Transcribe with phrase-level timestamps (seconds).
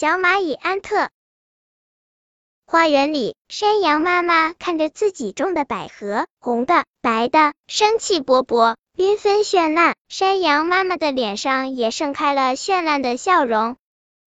[0.00, 1.10] 小蚂蚁安特。
[2.64, 9.94] 花园里，山羊妈妈看着自己种的百合，红的、白的，生气勃勃，缤纷绚烂。
[10.08, 13.76] 山羊妈妈的脸上也盛开了绚烂的笑容。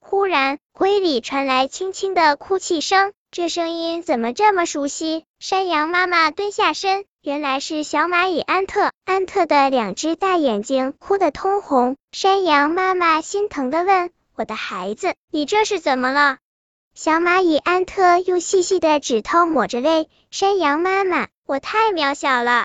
[0.00, 5.26] 忽然，灰里传来轻轻的哭泣声，这声音怎么这么熟悉？
[5.38, 8.90] 山羊妈妈蹲下身，原来是小蚂蚁安特。
[9.04, 11.96] 安特的两只大眼睛哭得通红。
[12.12, 16.38] 山羊妈妈心疼的问：“我的孩子，你这是怎么了？”
[16.94, 20.08] 小蚂蚁安特用细细的指头抹着泪。
[20.30, 22.64] 山羊妈妈，我太渺小了。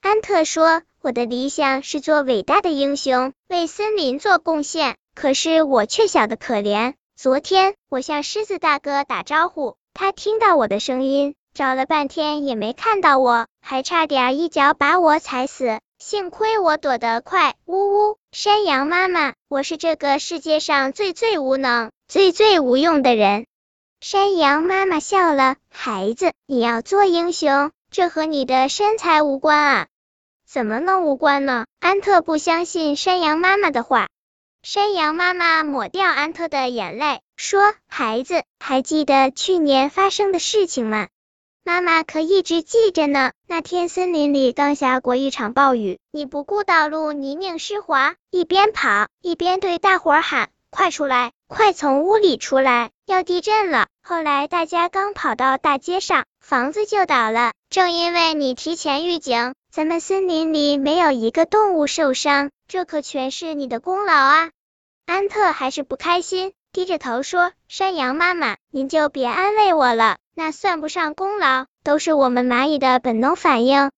[0.00, 4.96] 安特说：“我的理想是做伟大的英雄，为森林做贡献。
[5.14, 6.94] 可是我却小得可怜。
[7.16, 15.80] 昨天我向狮子大哥打招呼，他听到我的声音，找了半天也没看到我，还差点一脚把我踩死。
[16.00, 17.56] 幸亏我躲得快。
[17.66, 23.44] 呜呜，山羊妈妈，我是这个世界上最最无能、最最无用的人。”
[24.00, 29.86] 山羊妈妈笑了，孩子，你要做英雄，这和你的身材无关啊？
[30.46, 31.66] 怎么能无关呢？
[31.80, 34.08] 安特不相信山羊妈妈的话。
[34.62, 41.08] 山羊妈妈抹掉安特的眼泪，说：“孩子，还记得去年发生的事情吗？”
[41.70, 43.30] 妈妈可一直记着呢。
[43.46, 57.52] 那天森林里刚下过一场暴雨，你不顾道路泥泞湿滑，一边跑一边对大伙喊：“快出来，快从屋里出来！”要地震了，后来大家刚跑到大街上，房子就倒了。
[57.68, 64.50] 正因为你提前预警，咱们森林里没有一个动物受伤，这可全是你的功劳啊！
[65.06, 73.90] 安特还是不开心，低着头说：“山羊妈妈，您就别安慰我了，那算不上功劳，都是我们蚂蚁的本能反应。”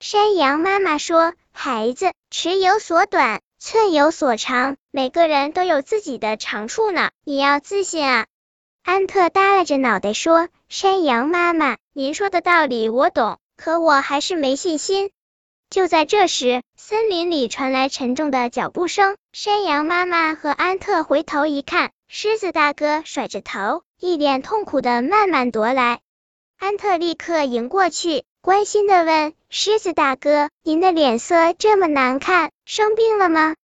[0.00, 8.26] 山羊妈妈说：“孩子，尺有所短，寸有所长，每个人都有自己的长处呢，你要自信啊！”
[8.82, 15.10] 安特耷拉着脑袋说：“山羊妈妈，您说的道理我懂，可我还是没信心。”
[15.68, 19.16] 就在这时，森林里传来沉重的脚步声。
[19.32, 26.00] 山羊妈妈和安特回头一看，狮子大哥甩着头，一脸痛苦的慢慢踱来。
[26.58, 33.56] 安特立刻迎过去，关心的问：“狮子大哥，您的脸色这么难看，生病了吗？”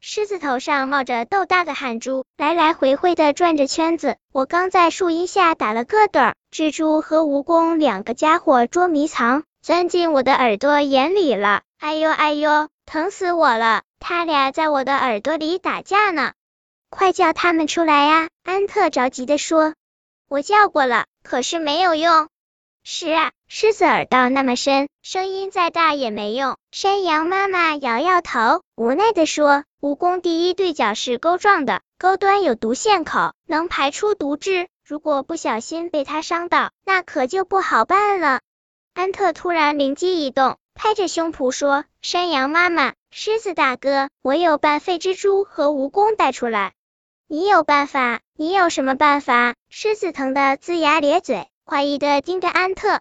[0.00, 4.16] 狮子头上冒着豆大的汗珠，来来回回的转着圈子。
[4.32, 11.62] 我刚在树荫下打了个盹，蜘蛛和蜈蚣两个家伙捉迷藏，钻进我的耳朵眼里了。
[11.78, 13.82] 哎呦哎呦，疼死我了！
[13.98, 16.34] 他俩在我的耳朵里打架呢，
[16.94, 18.28] 快叫他们出来呀！
[18.44, 19.74] 安特着急的说。
[20.28, 22.28] 我叫过了，可是没有用。
[22.84, 26.56] 是啊，狮子耳道那么深，声音再大也没用。
[26.70, 34.68] 山羊妈妈摇摇头，无奈的说：“蜈蚣第一对角是钩状的，钩端有毒腺口，能排出毒汁。
[34.86, 38.40] 如果不小心被它伤到，那可就不好办了。”
[38.94, 46.72] 安特突然灵机一动，拍着胸脯说：“山羊妈妈，狮子大哥，我有办废蜘蛛和蜈蚣带出来。
[47.26, 48.20] 你有办法？
[48.36, 51.48] 你有什么办法？”狮子疼得龇牙咧嘴。
[51.66, 53.00] 怀疑的盯着安特，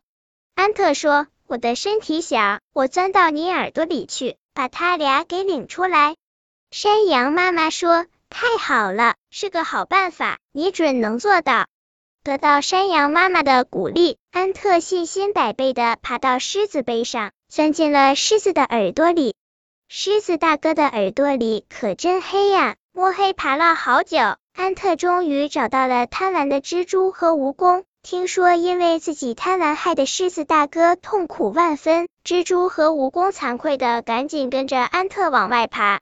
[0.56, 6.16] 安特说：“我的身体小，我钻到你耳朵里去，把他俩给领出来。”
[6.72, 11.68] 山羊妈妈说：“太好了，是个好办法，你准能做到。”
[12.24, 19.36] 得到山羊妈妈的鼓励，安特信心百倍的爬到狮子背上，钻进了狮子的耳朵里。
[19.90, 24.20] 狮子大哥的耳朵里可真黑呀，摸黑爬了好久，
[24.54, 27.86] 安特终于找到了贪婪的蜘蛛和蜈蚣。
[28.04, 36.02] 听说因为自己贪婪害的狮子大哥痛苦万分，蜘蛛和蜈蚣惭愧的赶紧跟着安特往外爬。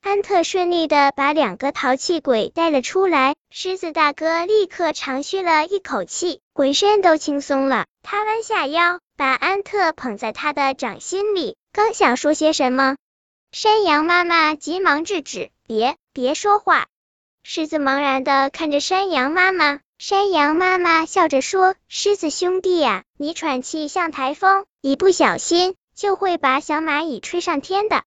[0.00, 7.84] 安特顺利的把两个淘气鬼带了出来，狮子大哥立刻长吁了一口气，浑身都轻松了。
[8.02, 12.96] 他弯下腰，把安特捧在他的掌心里，刚想说些什么，
[13.52, 16.86] 山羊妈妈急忙制止：“别，别说话。”
[17.42, 19.80] 狮子茫然的看着山羊妈妈。
[19.98, 28.02] 山羊妈妈笑着说：“狮子兄弟呀，你喘气像台风，一不小心就会把小蚂蚁吹上天的。”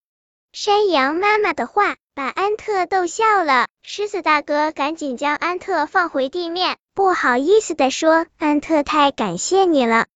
[0.53, 3.67] 山羊妈妈的话把安特逗笑了。
[3.83, 10.07] 狮子大哥赶紧将安特放回地面，不好意思的说：“安特太感谢你了。”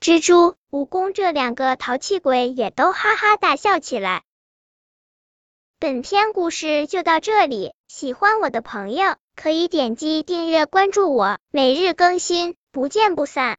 [0.00, 4.22] 蜘蛛、蜈蚣这两个淘气鬼也都哈哈大笑起来。
[5.82, 9.16] 本篇故事就到这里，喜欢我的朋友。
[9.34, 13.58] 可以点击订阅关注我，每日更新，不见不散。